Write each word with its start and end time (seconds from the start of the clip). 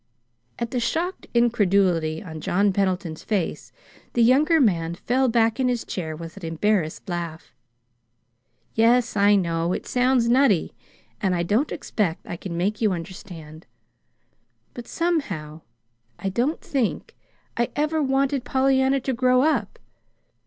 At 0.57 0.71
the 0.71 0.79
shocked 0.79 1.27
incredulity 1.31 2.23
on 2.23 2.41
John 2.41 2.73
Pendleton's 2.73 3.23
face, 3.23 3.71
the 4.13 4.23
younger 4.23 4.59
man 4.59 4.95
fell 4.95 5.27
back 5.27 5.59
in 5.59 5.67
his 5.67 5.85
chair 5.85 6.15
with 6.15 6.35
an 6.37 6.43
embarrassed 6.43 7.07
laugh. 7.07 7.53
"Yes, 8.73 9.15
I 9.15 9.35
know. 9.35 9.73
It 9.73 9.85
sounds 9.85 10.27
nutty, 10.27 10.73
and 11.21 11.35
I 11.35 11.43
don't 11.43 11.71
expect 11.71 12.25
I 12.25 12.35
can 12.35 12.57
make 12.57 12.81
you 12.81 12.93
understand. 12.93 13.67
But, 14.73 14.87
somehow, 14.87 15.61
I 16.17 16.29
don't 16.29 16.61
think 16.61 17.15
I 17.55 17.69
ever 17.75 18.01
wanted 18.01 18.43
Pollyanna 18.43 19.01
to 19.01 19.13
grow 19.13 19.43
up. 19.43 19.77